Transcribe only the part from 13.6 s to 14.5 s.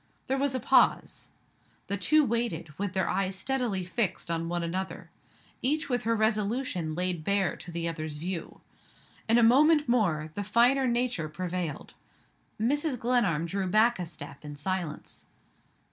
back a step